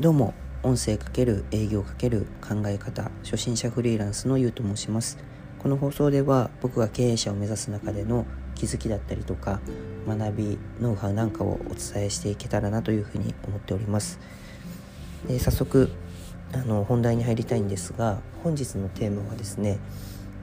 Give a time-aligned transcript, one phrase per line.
[0.00, 0.32] どうも
[0.62, 5.18] 音声かける営業かける考え方初心者フリーランスのゆうと申します。
[5.58, 8.24] この放送では僕が経営者を目指す中での
[8.54, 9.58] 気づきだったりとか
[10.06, 14.20] 学びノウハウなんかをお伝えしていけたらなというふうに思っております。
[15.26, 15.90] で早速
[16.52, 19.80] あの本題に入りたいんですが本日のテーマはですね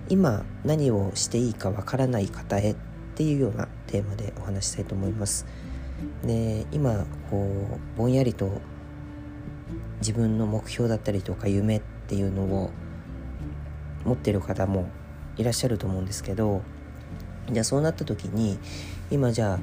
[0.09, 2.75] 今何をしていいかわからない方へっ
[3.15, 5.45] ていうようなテーマでお話したいと思います。
[6.25, 7.47] で今こ
[7.95, 8.59] うぼんやりと
[9.99, 12.71] 自分の目標だったりとか夢っていうのを
[14.03, 14.89] 持ってる方も
[15.37, 16.61] いらっしゃると思うんですけど
[17.51, 18.57] じゃあそうなった時に
[19.11, 19.59] 今じゃあ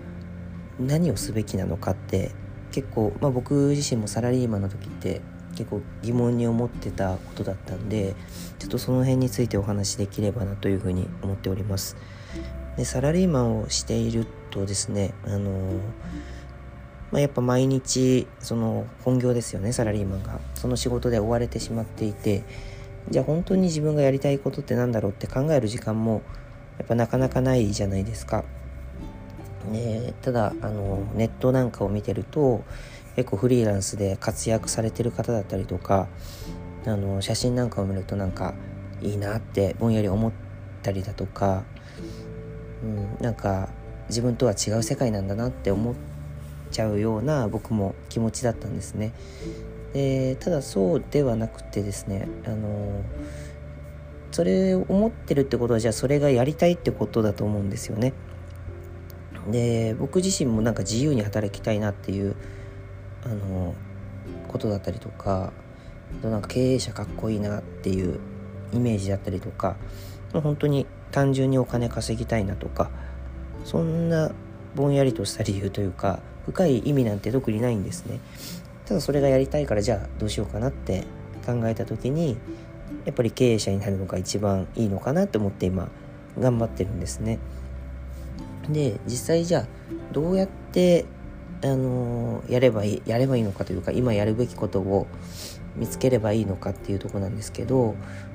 [0.80, 2.32] 何をすべきなのかって
[2.70, 5.20] 結構、まあ、僕自身もサラリーマンの時って
[5.54, 8.14] 結構疑問に思ってたことだったんで
[8.58, 11.96] ちょっとその辺についてお話しできればなというふうに思っております。
[12.76, 15.78] でサラリーマンをしているとですねあの
[17.12, 22.42] まあ、やっぱ毎日その本業ですよねサラリーマンがその仕事で追われてしまっていて
[23.10, 26.22] じゃあ本当に自分がやりたいことって何だろうって考える時間も
[26.78, 28.44] やっぱなかなかないじゃないですか。
[29.70, 32.64] ね、ただあのネットなんかを見てると
[33.14, 36.08] 結構フリーランスで活躍されてる方だったりとか
[36.84, 38.54] あの写真なんかを見るとなんか
[39.00, 40.32] いいなってぼんやり思っ
[40.82, 41.62] たりだとか、
[42.82, 43.68] うん、なんか
[44.08, 46.11] 自分とは違う世界なんだなって思って
[46.72, 49.12] ちゃうような僕も気持ちだったんですね。
[49.92, 53.04] でただそうではなくてですねあの
[54.30, 58.14] それを思ってるってことはじゃあそれがやりたいってことだと思うんですよね。
[59.50, 62.36] で僕自身もなんか自由に働きたいなっていう
[63.24, 63.74] あの
[64.48, 65.52] ことだったりとか
[66.22, 68.20] なんか経営者かっこいいなっていう
[68.72, 69.76] イメージだったりとか
[70.32, 72.90] 本当に単純にお金稼ぎたいなとか
[73.64, 74.32] そんな
[74.74, 78.20] ぼんやりとした理由というか深い意味なんて特にないんですね
[78.86, 81.04] ただそれがやりたいからじゃあどうしようかなって
[81.46, 82.36] 考えた時に
[83.04, 85.88] やっぱり経営者になるのが一番いいのかなと思って今
[86.38, 87.38] 頑張ってるんですね
[88.68, 89.66] で実際じゃあ
[90.12, 91.04] どうやって
[91.64, 95.06] あのやればいいやればいいのかというか今やるべきことを
[95.76, 97.94] 見つければいいのかっていうとこなんですけど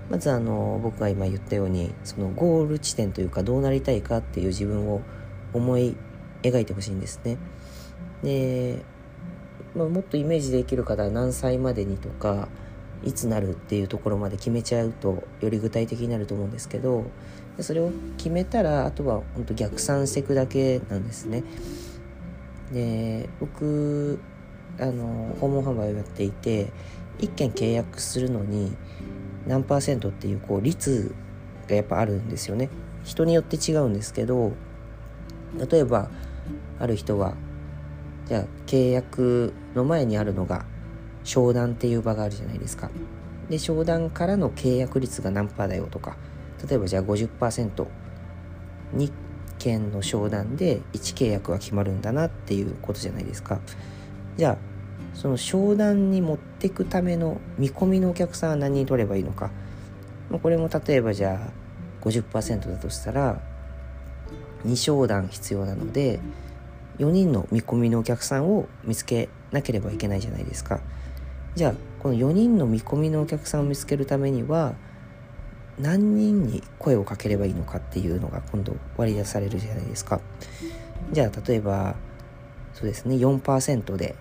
[0.10, 5.02] まずあの僕が今言ったようにそのゴール地点というかどうなりたいかっていう自分を
[5.54, 5.96] 思い
[6.44, 7.38] 描いてほしいんですね。
[8.24, 8.84] で、
[9.76, 12.48] まあ、もっとイメージできる方は何歳までにとか
[13.04, 17.06] いつなるっていうところまで決めちゃうとより具体的になると思うんですけど
[17.60, 21.44] それを決めたらあとは本当逆算していくだけなんですね。
[22.72, 24.20] で僕
[24.80, 26.72] あの訪問販売をやっていて
[27.20, 28.76] 1件契約するのに
[29.48, 31.16] 何パーセントっていうこう率
[31.68, 32.70] がやっぱあるんですよね。
[33.04, 34.52] 人によって違うんですけど
[35.72, 36.10] 例えば
[36.78, 37.36] ある人は
[38.28, 40.66] じゃあ契約の前にあるのが
[41.24, 42.90] 商談っていう場があるじゃないですか。
[43.50, 46.18] で商談からの契約率が何パーだよとか
[46.68, 49.12] 例えばじゃあ 50%2
[49.58, 53.60] 件の商談で1契約は決まるんだなっていうことじゃないですか。
[54.36, 54.58] じゃあ
[55.14, 59.50] その商談に持っていくための見込みのお客さんは何人取ればいいのか。
[60.42, 63.42] これも例えばじゃあ50%だとしたら
[64.66, 66.20] 2商談必要なので
[67.00, 70.80] 4人の見込みのお客さんを見つけなければいけないじゃないですか
[71.56, 74.76] じゃあこの4人の見込みのお客さんを見つけるためには
[75.80, 80.20] 何人に声をかければいいのかっていうのが今度割り出されるじゃないですか
[81.12, 81.96] じゃあ例えば
[82.74, 84.16] そうですね4%で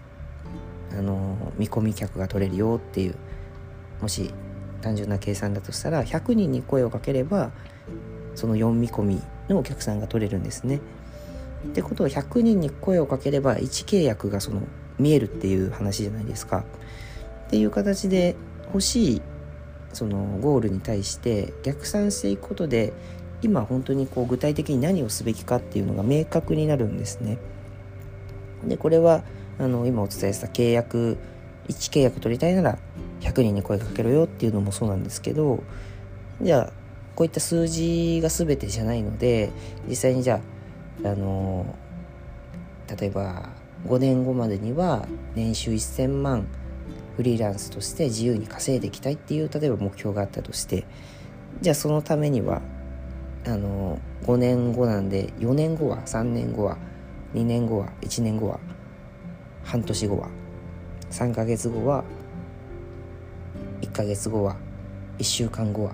[0.93, 3.15] あの見込み客が取れるよっていう
[4.01, 4.33] もし
[4.83, 7.51] 単純な計算だとしたら100人に声をかければ
[8.35, 10.81] その4見込みのお客さんが取れるんですね。
[11.65, 14.63] ってことは100人に声をかければ1契約がその
[14.99, 16.65] 見えるっていう話じゃないですか。
[17.47, 18.35] っていう形で
[18.67, 19.23] 欲しい
[19.93, 22.93] そのゴールに対して逆算していくことで
[23.43, 27.39] 今本当にこう具体的に何をすべきかっていうのが明確になるんですね。
[28.65, 29.23] でこれは
[29.59, 31.19] あの今お伝えした契約
[31.69, 32.79] 1契約取りたいなら
[33.21, 35.63] 100人に声かけろよっていうのもそうなんですけど
[36.41, 36.73] じゃあ
[37.15, 39.51] こういった数字が全てじゃないので
[39.89, 40.41] 実際にじゃあ、
[41.05, 41.75] あの
[42.99, 43.51] 例えば
[43.87, 46.47] 5年後までには年収1000万
[47.17, 50.85] フリーランスとして自由に稼いでいきたいっていう例えば目標があったとして
[51.61, 52.61] じゃあそのためには
[53.47, 56.79] あの5年後なんで4年後は3年後は
[57.35, 58.61] 2年後は1年後は
[59.65, 60.29] 半年後は
[61.11, 62.05] 3ヶ月後は
[63.83, 64.57] 1ヶ月後は
[65.19, 65.93] 1週間後は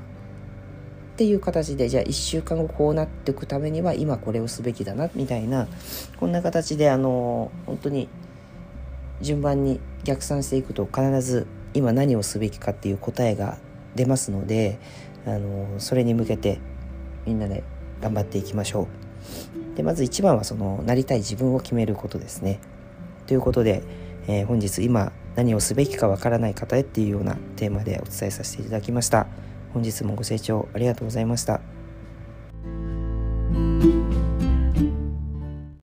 [1.13, 5.69] っていう形でじゃあ1週間後こうなっていくためには今これをすべきだなみたいな
[6.17, 8.09] こんな形であの本当に
[9.21, 13.59] 順番に逆算していくと必ず今何をすべきかっていう答えが
[13.95, 14.79] 出ますので
[15.27, 16.61] あのそれに向けて
[17.27, 17.63] みんなで
[18.01, 18.89] 頑張っていきましょ
[19.73, 19.77] う。
[19.77, 22.59] でまず一番はそのなりたい自分を決めることですね。
[23.27, 23.83] ということで、
[24.27, 29.27] えー、本日今何をすべきかわからない方へっていうようなテーマでお伝えさせていただきました。
[29.73, 31.61] 本日もご清聴ありがとうございました。